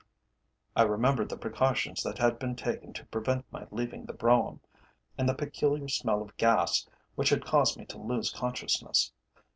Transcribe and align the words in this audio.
I 0.75 0.81
remembered 0.81 1.29
the 1.29 1.37
precautions 1.37 2.01
that 2.01 2.17
had 2.17 2.39
been 2.39 2.55
taken 2.55 2.91
to 2.93 3.05
prevent 3.05 3.45
my 3.51 3.67
leaving 3.69 4.05
the 4.05 4.13
brougham, 4.13 4.59
and 5.15 5.29
the 5.29 5.35
peculiar 5.35 5.87
smell 5.89 6.23
of 6.23 6.35
gas 6.37 6.87
which 7.13 7.29
had 7.29 7.45
caused 7.45 7.77
me 7.77 7.85
to 7.85 7.99
lose 8.01 8.31
consciousness. 8.33 9.11